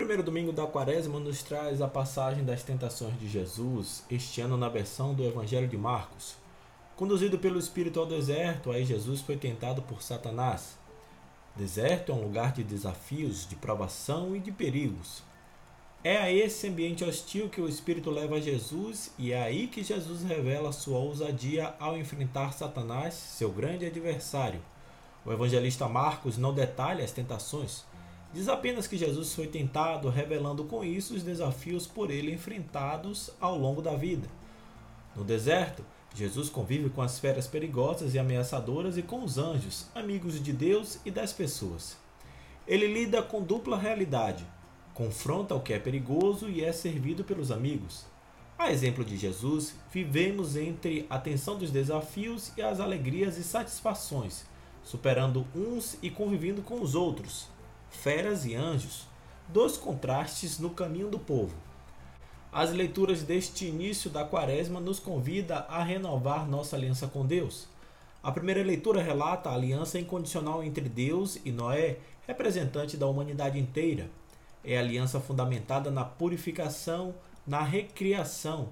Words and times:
primeiro 0.00 0.22
domingo 0.22 0.50
da 0.50 0.66
quaresma 0.66 1.20
nos 1.20 1.42
traz 1.42 1.82
a 1.82 1.86
passagem 1.86 2.42
das 2.42 2.62
tentações 2.62 3.20
de 3.20 3.28
Jesus, 3.28 4.02
este 4.10 4.40
ano 4.40 4.56
na 4.56 4.66
versão 4.66 5.12
do 5.12 5.22
Evangelho 5.22 5.68
de 5.68 5.76
Marcos. 5.76 6.36
Conduzido 6.96 7.38
pelo 7.38 7.58
Espírito 7.58 8.00
ao 8.00 8.06
deserto, 8.06 8.70
aí 8.70 8.82
Jesus 8.82 9.20
foi 9.20 9.36
tentado 9.36 9.82
por 9.82 10.02
Satanás. 10.02 10.78
Deserto 11.54 12.12
é 12.12 12.14
um 12.14 12.22
lugar 12.22 12.52
de 12.52 12.64
desafios, 12.64 13.46
de 13.46 13.56
provação 13.56 14.34
e 14.34 14.38
de 14.38 14.50
perigos. 14.50 15.22
É 16.02 16.16
a 16.16 16.32
esse 16.32 16.66
ambiente 16.66 17.04
hostil 17.04 17.50
que 17.50 17.60
o 17.60 17.68
Espírito 17.68 18.10
leva 18.10 18.40
Jesus 18.40 19.12
e 19.18 19.32
é 19.32 19.42
aí 19.42 19.66
que 19.66 19.84
Jesus 19.84 20.22
revela 20.22 20.72
sua 20.72 20.98
ousadia 20.98 21.74
ao 21.78 21.98
enfrentar 21.98 22.54
Satanás, 22.54 23.12
seu 23.12 23.50
grande 23.50 23.84
adversário. 23.84 24.62
O 25.26 25.30
evangelista 25.30 25.86
Marcos 25.86 26.38
não 26.38 26.54
detalha 26.54 27.04
as 27.04 27.12
tentações, 27.12 27.84
Diz 28.32 28.48
apenas 28.48 28.86
que 28.86 28.96
Jesus 28.96 29.34
foi 29.34 29.48
tentado, 29.48 30.08
revelando 30.08 30.64
com 30.64 30.84
isso 30.84 31.14
os 31.14 31.22
desafios 31.22 31.86
por 31.86 32.10
ele 32.10 32.32
enfrentados 32.32 33.30
ao 33.40 33.58
longo 33.58 33.82
da 33.82 33.96
vida. 33.96 34.28
No 35.16 35.24
deserto, 35.24 35.84
Jesus 36.14 36.48
convive 36.48 36.90
com 36.90 37.02
as 37.02 37.18
feras 37.18 37.48
perigosas 37.48 38.14
e 38.14 38.18
ameaçadoras 38.18 38.96
e 38.96 39.02
com 39.02 39.24
os 39.24 39.36
anjos, 39.36 39.86
amigos 39.94 40.40
de 40.42 40.52
Deus 40.52 40.98
e 41.04 41.10
das 41.10 41.32
pessoas. 41.32 41.96
Ele 42.68 42.86
lida 42.86 43.20
com 43.20 43.42
dupla 43.42 43.76
realidade, 43.76 44.46
confronta 44.94 45.54
o 45.54 45.60
que 45.60 45.72
é 45.72 45.78
perigoso 45.78 46.48
e 46.48 46.64
é 46.64 46.72
servido 46.72 47.24
pelos 47.24 47.50
amigos. 47.50 48.06
A 48.56 48.70
exemplo 48.70 49.04
de 49.04 49.16
Jesus, 49.16 49.74
vivemos 49.92 50.54
entre 50.54 51.06
a 51.10 51.18
tensão 51.18 51.56
dos 51.56 51.70
desafios 51.70 52.52
e 52.56 52.62
as 52.62 52.78
alegrias 52.78 53.38
e 53.38 53.42
satisfações, 53.42 54.44
superando 54.84 55.46
uns 55.54 55.96
e 56.02 56.10
convivendo 56.10 56.62
com 56.62 56.80
os 56.80 56.94
outros, 56.94 57.48
feras 57.90 58.46
e 58.46 58.54
anjos, 58.54 59.06
dois 59.48 59.76
contrastes 59.76 60.58
no 60.58 60.70
caminho 60.70 61.08
do 61.08 61.18
povo. 61.18 61.54
As 62.52 62.72
leituras 62.72 63.22
deste 63.22 63.66
início 63.66 64.10
da 64.10 64.24
quaresma 64.24 64.80
nos 64.80 64.98
convida 64.98 65.58
a 65.68 65.82
renovar 65.82 66.48
nossa 66.48 66.76
aliança 66.76 67.06
com 67.06 67.24
Deus. 67.24 67.68
A 68.22 68.32
primeira 68.32 68.62
leitura 68.62 69.02
relata 69.02 69.50
a 69.50 69.54
aliança 69.54 69.98
incondicional 69.98 70.62
entre 70.62 70.88
Deus 70.88 71.38
e 71.44 71.52
Noé, 71.52 71.98
representante 72.26 72.96
da 72.96 73.06
humanidade 73.06 73.58
inteira. 73.58 74.10
É 74.64 74.76
aliança 74.76 75.20
fundamentada 75.20 75.90
na 75.90 76.04
purificação, 76.04 77.14
na 77.46 77.62
recriação 77.62 78.68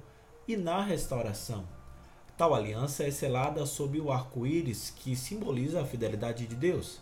e 0.46 0.56
na 0.56 0.82
restauração. 0.82 1.64
Tal 2.36 2.54
aliança 2.54 3.04
é 3.04 3.10
selada 3.10 3.64
sob 3.64 4.00
o 4.00 4.12
arco-íris 4.12 4.92
que 4.96 5.16
simboliza 5.16 5.80
a 5.80 5.84
fidelidade 5.84 6.46
de 6.46 6.54
Deus. 6.54 7.00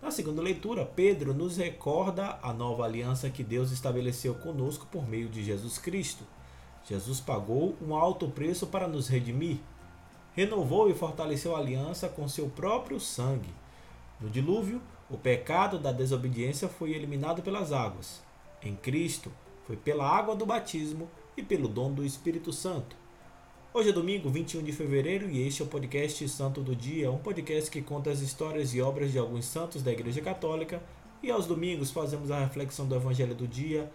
Na 0.00 0.12
segunda 0.12 0.40
leitura, 0.40 0.86
Pedro 0.86 1.34
nos 1.34 1.56
recorda 1.56 2.38
a 2.40 2.52
nova 2.52 2.84
aliança 2.84 3.28
que 3.30 3.42
Deus 3.42 3.72
estabeleceu 3.72 4.34
conosco 4.36 4.86
por 4.86 5.08
meio 5.08 5.28
de 5.28 5.42
Jesus 5.42 5.76
Cristo. 5.76 6.24
Jesus 6.84 7.20
pagou 7.20 7.76
um 7.82 7.94
alto 7.94 8.28
preço 8.28 8.68
para 8.68 8.86
nos 8.86 9.08
redimir. 9.08 9.58
Renovou 10.34 10.88
e 10.88 10.94
fortaleceu 10.94 11.56
a 11.56 11.58
aliança 11.58 12.08
com 12.08 12.28
seu 12.28 12.48
próprio 12.48 13.00
sangue. 13.00 13.52
No 14.20 14.30
dilúvio, 14.30 14.80
o 15.10 15.18
pecado 15.18 15.78
da 15.80 15.90
desobediência 15.90 16.68
foi 16.68 16.92
eliminado 16.92 17.42
pelas 17.42 17.72
águas. 17.72 18.22
Em 18.62 18.76
Cristo, 18.76 19.32
foi 19.66 19.76
pela 19.76 20.08
água 20.08 20.36
do 20.36 20.46
batismo 20.46 21.10
e 21.36 21.42
pelo 21.42 21.68
dom 21.68 21.92
do 21.92 22.04
Espírito 22.04 22.52
Santo. 22.52 22.96
Hoje 23.74 23.90
é 23.90 23.92
domingo, 23.92 24.30
21 24.30 24.62
de 24.62 24.72
fevereiro, 24.72 25.28
e 25.28 25.46
este 25.46 25.60
é 25.60 25.64
o 25.64 25.68
podcast 25.68 26.26
Santo 26.30 26.62
do 26.62 26.74
Dia, 26.74 27.12
um 27.12 27.18
podcast 27.18 27.70
que 27.70 27.82
conta 27.82 28.10
as 28.10 28.20
histórias 28.20 28.72
e 28.72 28.80
obras 28.80 29.12
de 29.12 29.18
alguns 29.18 29.44
santos 29.44 29.82
da 29.82 29.92
Igreja 29.92 30.22
Católica. 30.22 30.82
E 31.22 31.30
aos 31.30 31.46
domingos 31.46 31.90
fazemos 31.90 32.30
a 32.30 32.40
reflexão 32.40 32.88
do 32.88 32.94
Evangelho 32.94 33.34
do 33.34 33.46
Dia, 33.46 33.92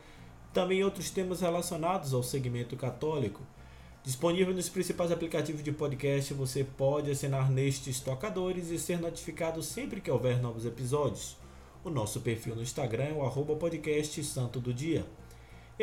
também 0.53 0.83
outros 0.83 1.09
temas 1.09 1.41
relacionados 1.41 2.13
ao 2.13 2.21
segmento 2.21 2.77
católico. 2.77 3.41
Disponível 4.03 4.53
nos 4.53 4.69
principais 4.69 5.11
aplicativos 5.11 5.63
de 5.63 5.71
podcast, 5.71 6.35
você 6.35 6.63
pode 6.63 7.09
assinar 7.09 7.49
nestes 7.49 7.99
tocadores 7.99 8.69
e 8.69 8.77
ser 8.77 8.99
notificado 8.99 9.63
sempre 9.63 9.99
que 9.99 10.11
houver 10.11 10.39
novos 10.39 10.67
episódios. 10.67 11.35
O 11.83 11.89
nosso 11.89 12.21
perfil 12.21 12.55
no 12.55 12.61
Instagram 12.61 13.05
é 13.05 13.13
o 13.13 13.25
arroba 13.25 13.55
podcast 13.55 14.23
Santo 14.23 14.59
do 14.59 14.71
Dia. 14.71 15.03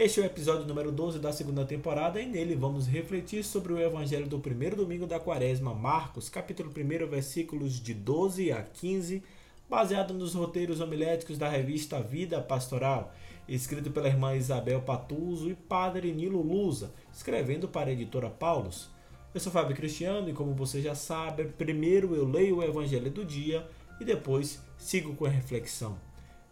Este 0.02 0.18
é 0.18 0.22
o 0.22 0.26
episódio 0.26 0.66
número 0.66 0.90
12 0.90 1.18
da 1.18 1.30
segunda 1.30 1.62
temporada 1.62 2.18
e 2.22 2.24
nele 2.24 2.56
vamos 2.56 2.86
refletir 2.86 3.44
sobre 3.44 3.74
o 3.74 3.78
evangelho 3.78 4.26
do 4.26 4.38
primeiro 4.38 4.74
domingo 4.74 5.06
da 5.06 5.20
quaresma, 5.20 5.74
Marcos, 5.74 6.30
capítulo 6.30 6.70
1, 6.70 7.06
versículos 7.06 7.78
de 7.78 7.92
12 7.92 8.50
a 8.50 8.62
15, 8.62 9.22
baseado 9.68 10.14
nos 10.14 10.34
roteiros 10.34 10.80
homiléticos 10.80 11.36
da 11.36 11.50
revista 11.50 12.00
Vida 12.00 12.40
Pastoral, 12.40 13.14
escrito 13.46 13.90
pela 13.90 14.08
irmã 14.08 14.34
Isabel 14.34 14.80
Patuso 14.80 15.50
e 15.50 15.54
padre 15.54 16.14
Nilo 16.14 16.40
Lusa, 16.40 16.94
escrevendo 17.12 17.68
para 17.68 17.90
a 17.90 17.92
editora 17.92 18.30
Paulus. 18.30 18.88
Eu 19.34 19.40
sou 19.40 19.52
Fábio 19.52 19.76
Cristiano 19.76 20.30
e 20.30 20.32
como 20.32 20.54
você 20.54 20.80
já 20.80 20.94
sabe, 20.94 21.44
primeiro 21.44 22.14
eu 22.14 22.26
leio 22.26 22.56
o 22.56 22.64
evangelho 22.64 23.10
do 23.10 23.22
dia 23.22 23.68
e 24.00 24.04
depois 24.06 24.62
sigo 24.78 25.14
com 25.14 25.26
a 25.26 25.28
reflexão. 25.28 25.98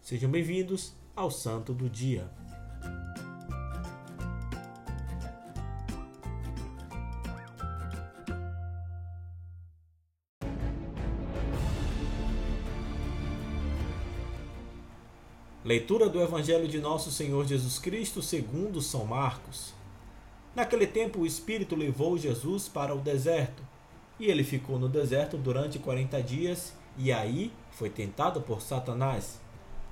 Sejam 0.03 0.29
bem-vindos 0.29 0.93
ao 1.15 1.31
Santo 1.31 1.73
do 1.73 1.89
Dia. 1.89 2.29
Leitura 15.69 16.09
do 16.09 16.19
Evangelho 16.19 16.67
de 16.67 16.79
Nosso 16.79 17.11
Senhor 17.11 17.45
Jesus 17.45 17.77
Cristo 17.77 18.23
segundo 18.23 18.81
São 18.81 19.05
Marcos. 19.05 19.71
Naquele 20.55 20.87
tempo 20.87 21.19
o 21.19 21.27
Espírito 21.27 21.75
levou 21.75 22.17
Jesus 22.17 22.67
para 22.67 22.95
o 22.95 22.97
deserto, 22.97 23.61
e 24.19 24.25
ele 24.25 24.43
ficou 24.43 24.79
no 24.79 24.89
deserto 24.89 25.37
durante 25.37 25.77
quarenta 25.77 26.23
dias, 26.23 26.73
e 26.97 27.11
aí 27.11 27.53
foi 27.69 27.87
tentado 27.87 28.41
por 28.41 28.63
Satanás. 28.63 29.39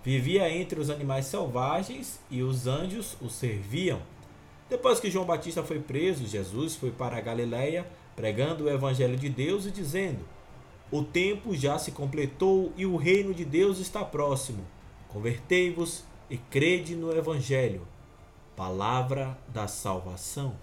Vivia 0.03 0.49
entre 0.49 0.79
os 0.79 0.89
animais 0.89 1.27
selvagens 1.27 2.19
e 2.31 2.41
os 2.41 2.65
anjos 2.65 3.15
o 3.21 3.29
serviam. 3.29 4.01
Depois 4.67 4.99
que 4.99 5.11
João 5.11 5.27
Batista 5.27 5.61
foi 5.61 5.77
preso, 5.77 6.25
Jesus 6.25 6.75
foi 6.75 6.89
para 6.89 7.17
a 7.17 7.21
Galiléia, 7.21 7.85
pregando 8.15 8.63
o 8.63 8.69
Evangelho 8.71 9.15
de 9.15 9.29
Deus 9.29 9.67
e 9.67 9.71
dizendo: 9.71 10.25
O 10.89 11.03
tempo 11.03 11.55
já 11.55 11.77
se 11.77 11.91
completou 11.91 12.73
e 12.75 12.83
o 12.83 12.97
reino 12.97 13.31
de 13.31 13.45
Deus 13.45 13.77
está 13.77 14.03
próximo 14.03 14.65
Convertei-vos 15.09 16.03
e 16.29 16.37
crede 16.37 16.95
no 16.95 17.11
Evangelho, 17.15 17.87
palavra 18.55 19.37
da 19.47 19.67
salvação. 19.67 20.55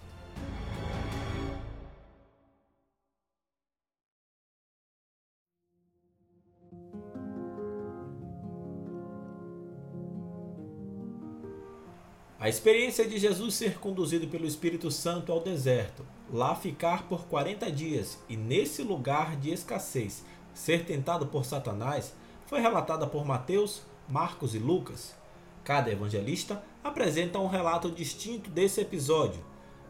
A 12.44 12.48
experiência 12.50 13.08
de 13.08 13.16
Jesus 13.16 13.54
ser 13.54 13.78
conduzido 13.78 14.28
pelo 14.28 14.44
Espírito 14.44 14.90
Santo 14.90 15.32
ao 15.32 15.40
deserto, 15.40 16.04
lá 16.30 16.54
ficar 16.54 17.08
por 17.08 17.24
40 17.24 17.72
dias 17.72 18.18
e 18.28 18.36
nesse 18.36 18.82
lugar 18.82 19.34
de 19.36 19.50
escassez 19.50 20.22
ser 20.52 20.84
tentado 20.84 21.26
por 21.26 21.46
Satanás, 21.46 22.12
foi 22.44 22.60
relatada 22.60 23.06
por 23.06 23.24
Mateus, 23.24 23.80
Marcos 24.08 24.54
e 24.54 24.58
Lucas. 24.58 25.14
Cada 25.62 25.90
evangelista 25.90 26.62
apresenta 26.82 27.38
um 27.38 27.46
relato 27.46 27.90
distinto 27.90 28.50
desse 28.50 28.80
episódio. 28.80 29.42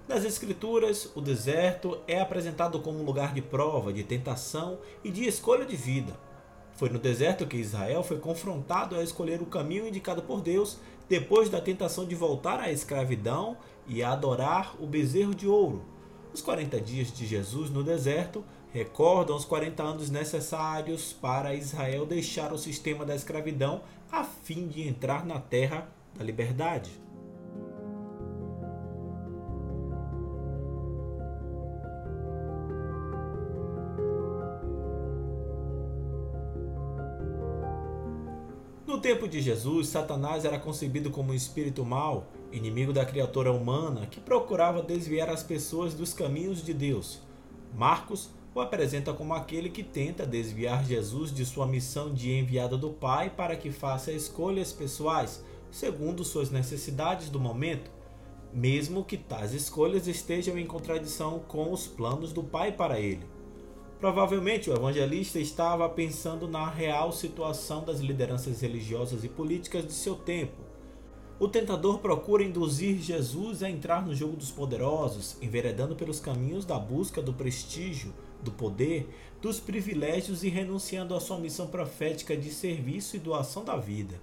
Nas 0.07 0.25
Escrituras, 0.25 1.11
o 1.17 1.21
deserto 1.21 1.99
é 2.07 2.21
apresentado 2.21 2.79
como 2.81 3.01
um 3.01 3.05
lugar 3.05 3.35
de 3.35 3.43
prova, 3.43 3.93
de 3.93 4.05
tentação 4.05 4.79
e 5.03 5.11
de 5.11 5.25
escolha 5.27 5.65
de 5.65 5.75
vida. 5.75 6.13
Foi 6.75 6.89
no 6.89 6.99
deserto 6.99 7.47
que 7.47 7.57
Israel 7.57 8.03
foi 8.03 8.19
confrontado 8.19 8.97
a 8.97 9.03
escolher 9.03 9.41
o 9.41 9.47
caminho 9.47 9.87
indicado 9.87 10.23
por 10.23 10.41
Deus 10.41 10.79
depois 11.09 11.49
da 11.49 11.61
tentação 11.61 12.05
de 12.05 12.15
voltar 12.15 12.61
à 12.61 12.71
escravidão 12.71 13.57
e 13.87 14.03
a 14.03 14.13
adorar 14.13 14.77
o 14.81 14.87
bezerro 14.87 15.35
de 15.35 15.47
ouro. 15.47 15.85
Os 16.33 16.41
40 16.41 16.81
dias 16.81 17.13
de 17.13 17.27
Jesus 17.27 17.71
no 17.71 17.83
deserto 17.83 18.45
recordam 18.75 19.37
os 19.37 19.45
40 19.45 19.81
anos 19.85 20.11
necessários 20.11 21.13
para 21.13 21.55
Israel 21.55 22.05
deixar 22.05 22.53
o 22.53 22.59
sistema 22.59 23.07
da 23.07 23.15
escravidão 23.15 23.83
a 24.11 24.25
fim 24.25 24.67
de 24.67 24.83
entrar 24.83 25.25
na 25.25 25.39
terra 25.39 25.87
da 26.13 26.25
liberdade. 26.25 26.91
No 38.85 38.99
tempo 39.01 39.29
de 39.29 39.41
Jesus, 39.41 39.87
Satanás 39.87 40.45
era 40.45 40.59
concebido 40.59 41.11
como 41.11 41.31
um 41.31 41.35
espírito 41.35 41.85
mau, 41.85 42.27
inimigo 42.51 42.93
da 42.93 43.05
criatura 43.05 43.53
humana 43.53 44.07
que 44.07 44.19
procurava 44.19 44.83
desviar 44.83 45.31
as 45.31 45.45
pessoas 45.45 45.95
dos 45.95 46.13
caminhos 46.13 46.65
de 46.65 46.75
Deus. 46.75 47.23
Marcos 47.73 48.31
o 48.55 48.61
apresenta 48.61 49.13
como 49.13 49.35
aquele 49.35 49.69
que 49.69 49.83
tenta 49.83 50.25
desviar 50.25 50.85
Jesus 50.85 51.35
de 51.35 51.45
sua 51.45 51.67
missão 51.67 52.15
de 52.15 52.31
enviado 52.33 52.79
do 52.79 52.91
Pai 52.91 53.29
para 53.29 53.57
que 53.57 53.73
faça 53.73 54.13
escolhas 54.13 54.73
pessoais, 54.73 55.45
segundo 55.73 56.23
suas 56.23 56.51
necessidades 56.51 57.29
do 57.29 57.41
momento, 57.41 57.91
mesmo 58.53 59.05
que 59.05 59.17
tais 59.17 59.53
escolhas 59.53 60.07
estejam 60.07 60.57
em 60.57 60.67
contradição 60.67 61.41
com 61.41 61.73
os 61.73 61.89
planos 61.89 62.33
do 62.33 62.45
Pai 62.45 62.71
para 62.71 63.01
ele. 63.01 63.27
Provavelmente 63.99 64.71
o 64.71 64.75
evangelista 64.75 65.41
estava 65.41 65.89
pensando 65.89 66.47
na 66.47 66.69
real 66.69 67.11
situação 67.11 67.85
das 67.85 67.99
lideranças 67.99 68.61
religiosas 68.61 69.25
e 69.25 69.29
políticas 69.29 69.85
de 69.85 69.93
seu 69.93 70.15
tempo. 70.15 70.63
O 71.41 71.49
tentador 71.49 71.99
procura 71.99 72.45
induzir 72.45 73.01
Jesus 73.01 73.65
a 73.65 73.69
entrar 73.69 74.07
no 74.07 74.15
jogo 74.15 74.37
dos 74.37 74.53
poderosos, 74.53 75.37
enveredando 75.43 75.97
pelos 75.97 76.21
caminhos 76.21 76.65
da 76.65 76.79
busca 76.79 77.21
do 77.21 77.33
prestígio, 77.33 78.15
do 78.45 78.53
poder, 78.53 79.09
dos 79.43 79.59
privilégios 79.59 80.45
e 80.45 80.49
renunciando 80.49 81.15
à 81.15 81.21
sua 81.21 81.39
missão 81.39 81.67
profética 81.67 82.37
de 82.37 82.53
serviço 82.53 83.17
e 83.17 83.19
doação 83.19 83.65
da 83.65 83.77
vida. 83.77 84.21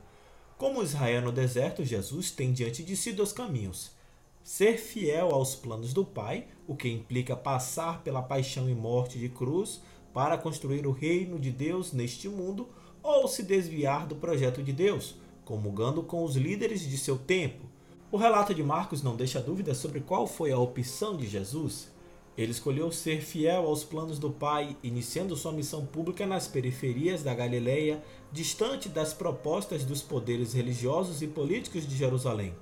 Como 0.57 0.81
Israel 0.81 1.23
no 1.23 1.31
deserto, 1.31 1.83
Jesus 1.83 2.31
tem 2.31 2.53
diante 2.53 2.83
de 2.83 2.95
si 2.95 3.11
dois 3.11 3.33
caminhos 3.33 3.99
ser 4.43 4.77
fiel 4.77 5.29
aos 5.29 5.55
planos 5.55 5.93
do 5.93 6.03
Pai, 6.03 6.47
o 6.67 6.75
que 6.75 6.89
implica 6.89 7.35
passar 7.35 8.03
pela 8.03 8.21
paixão 8.21 8.69
e 8.69 8.73
morte 8.73 9.19
de 9.19 9.29
cruz 9.29 9.81
para 10.13 10.37
construir 10.37 10.85
o 10.85 10.91
reino 10.91 11.39
de 11.39 11.51
Deus 11.51 11.93
neste 11.93 12.27
mundo, 12.27 12.67
ou 13.03 13.27
se 13.27 13.43
desviar 13.43 14.05
do 14.05 14.15
projeto 14.15 14.61
de 14.61 14.73
Deus, 14.73 15.15
comungando 15.45 16.03
com 16.03 16.23
os 16.23 16.35
líderes 16.35 16.81
de 16.81 16.97
seu 16.97 17.17
tempo. 17.17 17.65
O 18.11 18.17
relato 18.17 18.53
de 18.53 18.61
Marcos 18.61 19.01
não 19.01 19.15
deixa 19.15 19.39
dúvidas 19.39 19.77
sobre 19.77 20.01
qual 20.01 20.27
foi 20.27 20.51
a 20.51 20.59
opção 20.59 21.15
de 21.15 21.27
Jesus. 21.27 21.89
Ele 22.37 22.51
escolheu 22.51 22.91
ser 22.91 23.21
fiel 23.21 23.65
aos 23.65 23.83
planos 23.83 24.17
do 24.17 24.31
Pai, 24.31 24.77
iniciando 24.81 25.35
sua 25.35 25.51
missão 25.51 25.85
pública 25.85 26.25
nas 26.25 26.47
periferias 26.47 27.23
da 27.23 27.33
Galileia, 27.33 28.01
distante 28.31 28.87
das 28.87 29.13
propostas 29.13 29.83
dos 29.83 30.01
poderes 30.01 30.53
religiosos 30.53 31.21
e 31.21 31.27
políticos 31.27 31.85
de 31.85 31.95
Jerusalém. 31.95 32.55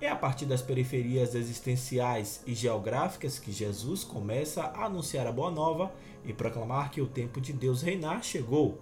É 0.00 0.10
a 0.10 0.16
partir 0.16 0.44
das 0.44 0.60
periferias 0.60 1.34
existenciais 1.34 2.42
e 2.46 2.52
geográficas 2.52 3.38
que 3.38 3.50
Jesus 3.50 4.04
começa 4.04 4.62
a 4.62 4.84
anunciar 4.86 5.26
a 5.26 5.32
boa 5.32 5.50
nova 5.50 5.94
e 6.24 6.32
proclamar 6.32 6.90
que 6.90 7.00
o 7.00 7.06
tempo 7.06 7.40
de 7.40 7.52
Deus 7.52 7.80
reinar 7.80 8.22
chegou. 8.22 8.78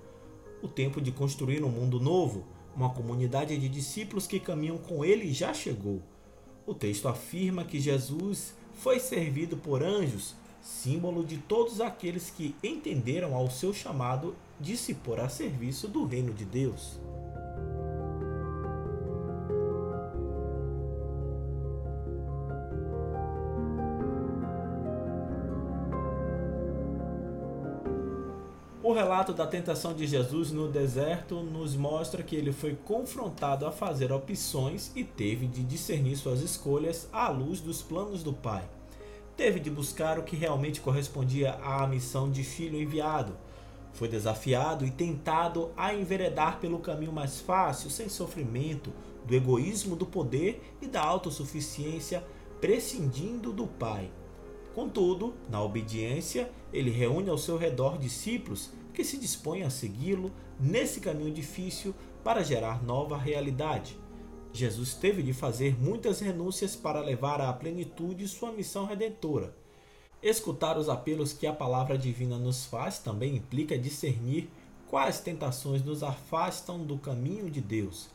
O 0.61 0.67
tempo 0.67 1.00
de 1.00 1.12
construir 1.12 1.62
um 1.62 1.69
mundo 1.69 2.00
novo, 2.00 2.44
uma 2.75 2.91
comunidade 2.91 3.56
de 3.56 3.69
discípulos 3.69 4.27
que 4.27 4.41
caminham 4.41 4.79
com 4.79 5.05
ele 5.05 5.32
já 5.32 5.55
chegou. 5.55 6.03
O 6.67 6.75
texto 6.75 7.06
afirma 7.06 7.62
que 7.65 7.79
Jesus 7.79 8.55
foi 8.76 8.99
servido 8.99 9.56
por 9.56 9.82
anjos, 9.82 10.35
símbolo 10.62 11.25
de 11.25 11.38
todos 11.38 11.81
aqueles 11.81 12.31
que 12.31 12.55
entenderam 12.62 13.35
ao 13.35 13.50
seu 13.50 13.73
chamado 13.73 14.35
de 14.59 14.76
se 14.76 14.94
pôr 14.94 15.21
a 15.21 15.29
serviço 15.29 15.88
do 15.88 16.05
reino 16.05 16.32
de 16.32 16.44
Deus. 16.44 16.99
Relato 28.94 29.32
da 29.32 29.46
tentação 29.46 29.93
de 29.93 30.06
Jesus 30.06 30.52
no 30.52 30.69
deserto 30.69 31.43
nos 31.43 31.76
mostra 31.76 32.23
que 32.23 32.37
ele 32.37 32.52
foi 32.52 32.75
confrontado 32.75 33.67
a 33.67 33.73
fazer 33.73 34.12
opções 34.12 34.93
e 34.94 35.02
teve 35.05 35.46
de 35.46 35.62
discernir 35.62 36.17
suas 36.17 36.41
escolhas 36.41 37.08
à 37.12 37.29
luz 37.29 37.61
dos 37.61 37.82
planos 37.82 38.23
do 38.23 38.32
Pai. 38.32 38.62
Teve 39.37 39.58
de 39.58 39.69
buscar 39.69 40.19
o 40.19 40.23
que 40.23 40.37
realmente 40.37 40.81
correspondia 40.81 41.55
à 41.62 41.87
missão 41.87 42.31
de 42.31 42.44
filho 42.44 42.81
enviado. 42.81 43.37
Foi 43.93 44.08
desafiado 44.08 44.87
e 44.87 44.91
tentado 44.91 45.73
a 45.76 45.93
enveredar 45.93 46.61
pelo 46.61 46.79
caminho 46.79 47.12
mais 47.12 47.41
fácil, 47.41 47.91
sem 47.91 48.08
sofrimento, 48.08 48.93
do 49.26 49.35
egoísmo 49.35 49.96
do 49.96 50.06
poder 50.06 50.62
e 50.81 50.87
da 50.87 51.02
autossuficiência, 51.02 52.25
prescindindo 52.61 53.52
do 53.52 53.67
Pai. 53.67 54.11
Contudo, 54.75 55.35
na 55.49 55.62
obediência, 55.62 56.50
ele 56.73 56.91
reúne 56.91 57.31
ao 57.31 57.38
seu 57.38 57.56
redor 57.56 57.99
discípulos 57.99 58.70
que 58.94 59.05
se 59.05 59.19
dispõem 59.19 59.64
a 59.64 59.70
segui-lo 59.70 60.32
nesse 60.58 61.00
caminho 61.00 61.35
difícil 61.35 61.94
para 62.23 62.44
gerar 62.44 62.82
nova 62.82 63.19
realidade. 63.19 63.99
Jesus 64.52 64.94
teve 64.94 65.23
de 65.23 65.32
fazer 65.32 65.76
muitas 65.79 66.20
renúncias 66.20 66.76
para 66.76 67.00
levar 67.00 67.41
à 67.41 67.52
plenitude 67.52 68.29
sua 68.29 68.52
missão 68.52 68.87
redentora. 68.87 69.55
Escutar 70.23 70.79
os 70.79 70.88
apelos 70.88 71.32
que 71.32 71.46
a 71.46 71.52
palavra 71.52 71.99
divina 71.99 72.38
nos 72.38 72.64
faz 72.64 72.99
também 72.99 73.37
implica 73.37 73.76
discernir 73.76 74.49
quais 74.88 75.19
tentações 75.19 75.85
nos 75.85 76.02
afastam 76.02 76.85
do 76.85 76.96
caminho 76.96 77.50
de 77.50 77.61
Deus. 77.61 78.08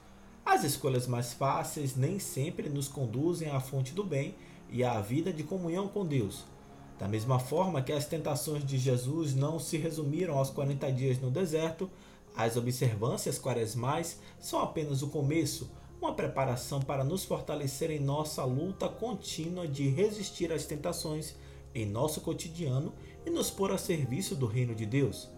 As 0.46 0.64
escolhas 0.64 1.06
mais 1.06 1.34
fáceis 1.34 1.96
nem 1.96 2.18
sempre 2.18 2.70
nos 2.70 2.88
conduzem 2.88 3.50
à 3.50 3.60
fonte 3.60 3.94
do 3.94 4.04
bem 4.04 4.34
e 4.72 4.84
à 4.84 5.00
vida 5.02 5.32
de 5.32 5.44
comunhão 5.44 5.88
com 5.88 6.06
Deus. 6.06 6.46
Da 7.00 7.08
mesma 7.08 7.40
forma 7.40 7.82
que 7.82 7.94
as 7.94 8.06
tentações 8.06 8.66
de 8.66 8.78
Jesus 8.78 9.34
não 9.34 9.58
se 9.58 9.78
resumiram 9.78 10.38
aos 10.38 10.50
40 10.50 10.92
dias 10.92 11.18
no 11.18 11.32
deserto, 11.32 11.90
as 12.36 12.58
observâncias 12.58 13.40
quaresmais 13.40 14.20
são 14.38 14.60
apenas 14.60 15.02
o 15.02 15.08
começo, 15.08 15.72
uma 16.02 16.14
preparação 16.14 16.82
para 16.82 17.06
nos 17.06 17.24
fortalecer 17.24 17.90
em 17.90 18.00
nossa 18.00 18.44
luta 18.44 18.90
contínua 18.90 19.66
de 19.66 19.88
resistir 19.88 20.52
às 20.52 20.66
tentações 20.66 21.36
em 21.74 21.86
nosso 21.86 22.20
cotidiano 22.20 22.94
e 23.26 23.30
nos 23.30 23.50
pôr 23.50 23.72
a 23.72 23.78
serviço 23.78 24.36
do 24.36 24.46
reino 24.46 24.76
de 24.76 24.86
Deus. 24.86 25.30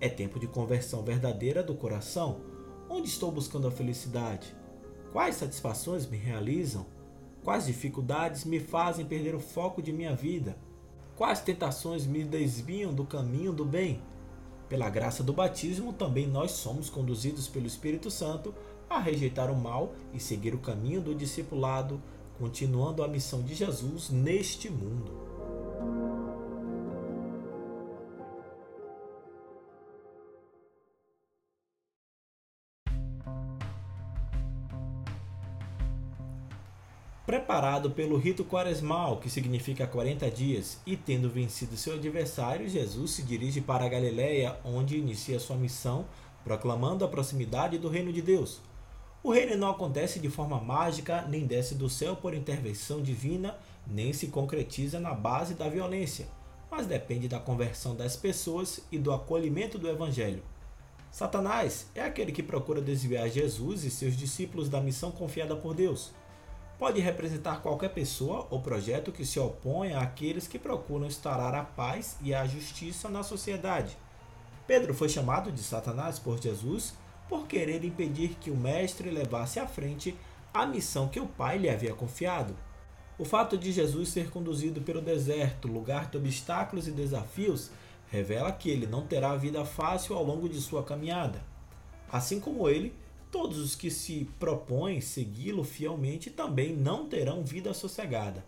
É 0.00 0.08
tempo 0.08 0.40
de 0.40 0.48
conversão 0.48 1.04
verdadeira 1.04 1.62
do 1.62 1.76
coração. 1.76 2.40
Onde 2.90 3.08
estou 3.08 3.30
buscando 3.30 3.68
a 3.68 3.70
felicidade? 3.70 4.54
Quais 5.12 5.36
satisfações 5.36 6.06
me 6.06 6.16
realizam? 6.16 6.86
Quais 7.44 7.66
dificuldades 7.66 8.44
me 8.44 8.58
fazem 8.58 9.06
perder 9.06 9.34
o 9.34 9.40
foco 9.40 9.80
de 9.80 9.92
minha 9.92 10.14
vida? 10.14 10.56
Quais 11.16 11.40
tentações 11.40 12.06
me 12.06 12.24
desviam 12.24 12.92
do 12.92 13.04
caminho 13.04 13.52
do 13.52 13.64
bem? 13.64 14.02
Pela 14.68 14.90
graça 14.90 15.22
do 15.22 15.32
batismo, 15.32 15.92
também 15.92 16.26
nós 16.26 16.50
somos 16.50 16.90
conduzidos 16.90 17.46
pelo 17.46 17.66
Espírito 17.66 18.10
Santo 18.10 18.52
a 18.90 18.98
rejeitar 18.98 19.48
o 19.48 19.56
mal 19.56 19.94
e 20.12 20.18
seguir 20.18 20.54
o 20.54 20.58
caminho 20.58 21.00
do 21.00 21.14
discipulado, 21.14 22.02
continuando 22.36 23.04
a 23.04 23.08
missão 23.08 23.42
de 23.42 23.54
Jesus 23.54 24.10
neste 24.10 24.68
mundo. 24.68 25.33
Preparado 37.44 37.90
pelo 37.90 38.16
rito 38.16 38.42
quaresmal, 38.42 39.18
que 39.18 39.28
significa 39.28 39.86
40 39.86 40.30
dias, 40.30 40.80
e 40.86 40.96
tendo 40.96 41.28
vencido 41.28 41.76
seu 41.76 41.92
adversário, 41.92 42.66
Jesus 42.66 43.10
se 43.10 43.22
dirige 43.22 43.60
para 43.60 43.84
a 43.84 43.88
Galiléia, 43.88 44.58
onde 44.64 44.96
inicia 44.96 45.38
sua 45.38 45.54
missão, 45.54 46.06
proclamando 46.42 47.04
a 47.04 47.08
proximidade 47.08 47.76
do 47.76 47.90
reino 47.90 48.10
de 48.10 48.22
Deus. 48.22 48.62
O 49.22 49.30
reino 49.30 49.58
não 49.58 49.68
acontece 49.68 50.18
de 50.18 50.30
forma 50.30 50.58
mágica, 50.58 51.20
nem 51.28 51.46
desce 51.46 51.74
do 51.74 51.86
céu 51.86 52.16
por 52.16 52.32
intervenção 52.32 53.02
divina, 53.02 53.58
nem 53.86 54.10
se 54.14 54.28
concretiza 54.28 54.98
na 54.98 55.12
base 55.12 55.52
da 55.52 55.68
violência, 55.68 56.26
mas 56.70 56.86
depende 56.86 57.28
da 57.28 57.38
conversão 57.38 57.94
das 57.94 58.16
pessoas 58.16 58.80
e 58.90 58.96
do 58.96 59.12
acolhimento 59.12 59.76
do 59.76 59.90
evangelho. 59.90 60.42
Satanás 61.10 61.90
é 61.94 62.00
aquele 62.00 62.32
que 62.32 62.42
procura 62.42 62.80
desviar 62.80 63.28
Jesus 63.28 63.84
e 63.84 63.90
seus 63.90 64.16
discípulos 64.16 64.70
da 64.70 64.80
missão 64.80 65.10
confiada 65.10 65.54
por 65.54 65.74
Deus 65.74 66.10
pode 66.78 67.00
representar 67.00 67.62
qualquer 67.62 67.90
pessoa 67.90 68.46
ou 68.50 68.60
projeto 68.60 69.12
que 69.12 69.24
se 69.24 69.38
oponha 69.38 70.00
àqueles 70.00 70.46
que 70.46 70.58
procuram 70.58 71.06
instaurar 71.06 71.54
a 71.54 71.64
paz 71.64 72.16
e 72.20 72.34
a 72.34 72.46
justiça 72.46 73.08
na 73.08 73.22
sociedade. 73.22 73.96
Pedro 74.66 74.94
foi 74.94 75.08
chamado 75.08 75.52
de 75.52 75.62
Satanás 75.62 76.18
por 76.18 76.40
Jesus 76.40 76.94
por 77.28 77.46
querer 77.46 77.84
impedir 77.84 78.36
que 78.40 78.50
o 78.50 78.56
Mestre 78.56 79.10
levasse 79.10 79.58
à 79.58 79.66
frente 79.66 80.16
a 80.52 80.66
missão 80.66 81.08
que 81.08 81.20
o 81.20 81.26
Pai 81.26 81.58
lhe 81.58 81.68
havia 81.68 81.94
confiado. 81.94 82.56
O 83.18 83.24
fato 83.24 83.56
de 83.56 83.70
Jesus 83.70 84.08
ser 84.08 84.30
conduzido 84.30 84.80
pelo 84.80 85.00
deserto, 85.00 85.68
lugar 85.68 86.10
de 86.10 86.16
obstáculos 86.16 86.88
e 86.88 86.90
desafios, 86.90 87.70
revela 88.10 88.50
que 88.52 88.68
ele 88.68 88.86
não 88.86 89.06
terá 89.06 89.36
vida 89.36 89.64
fácil 89.64 90.16
ao 90.16 90.24
longo 90.24 90.48
de 90.48 90.60
sua 90.60 90.82
caminhada. 90.82 91.42
Assim 92.10 92.40
como 92.40 92.68
ele, 92.68 92.94
Todos 93.34 93.58
os 93.58 93.74
que 93.74 93.90
se 93.90 94.30
propõem 94.38 95.00
segui-lo 95.00 95.64
fielmente 95.64 96.30
também 96.30 96.72
não 96.72 97.08
terão 97.08 97.42
vida 97.42 97.74
sossegada. 97.74 98.44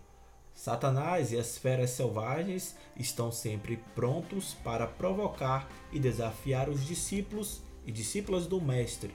Satanás 0.54 1.32
e 1.32 1.36
as 1.36 1.58
feras 1.58 1.90
selvagens 1.90 2.76
estão 2.96 3.32
sempre 3.32 3.82
prontos 3.96 4.54
para 4.62 4.86
provocar 4.86 5.68
e 5.90 5.98
desafiar 5.98 6.68
os 6.68 6.86
discípulos 6.86 7.62
e 7.84 7.90
discípulas 7.90 8.46
do 8.46 8.60
Mestre. 8.60 9.12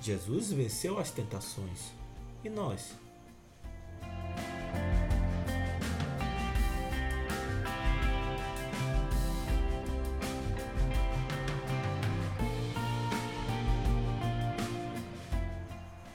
Jesus 0.00 0.50
venceu 0.50 0.98
as 0.98 1.10
tentações. 1.10 1.92
E 2.42 2.48
nós? 2.48 2.94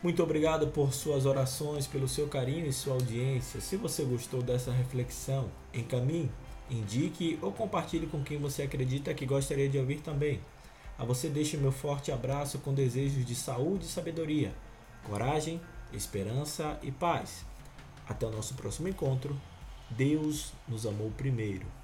Muito 0.03 0.21
obrigado 0.21 0.67
por 0.67 0.93
suas 0.93 1.25
orações, 1.25 1.87
pelo 1.87 2.07
seu 2.07 2.27
carinho 2.27 2.67
e 2.67 2.73
sua 2.73 2.93
audiência. 2.93 3.59
Se 3.59 3.75
você 3.75 4.03
gostou 4.03 4.43
dessa 4.43 4.71
reflexão, 4.71 5.49
encaminhe, 5.73 6.31
indique 6.69 7.39
ou 7.41 7.51
compartilhe 7.51 8.05
com 8.05 8.23
quem 8.23 8.37
você 8.37 8.61
acredita 8.61 9.13
que 9.13 9.25
gostaria 9.25 9.67
de 9.67 9.79
ouvir 9.79 10.01
também. 10.01 10.39
A 10.99 11.03
você 11.03 11.29
deixo 11.29 11.57
meu 11.57 11.71
forte 11.71 12.11
abraço 12.11 12.59
com 12.59 12.73
desejos 12.73 13.25
de 13.25 13.33
saúde 13.33 13.85
e 13.85 13.89
sabedoria, 13.89 14.53
coragem, 15.03 15.59
esperança 15.91 16.79
e 16.83 16.91
paz. 16.91 17.43
Até 18.07 18.25
o 18.25 18.31
nosso 18.31 18.53
próximo 18.53 18.87
encontro. 18.87 19.35
Deus 19.89 20.51
nos 20.67 20.85
amou 20.85 21.11
primeiro. 21.11 21.76